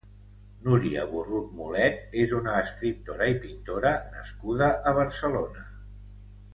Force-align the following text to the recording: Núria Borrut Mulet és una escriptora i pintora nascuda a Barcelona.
Núria 0.67 1.01
Borrut 1.11 1.51
Mulet 1.59 2.17
és 2.23 2.33
una 2.39 2.55
escriptora 2.63 3.29
i 3.35 3.37
pintora 3.47 3.95
nascuda 4.19 4.75
a 4.95 4.99
Barcelona. 5.03 5.69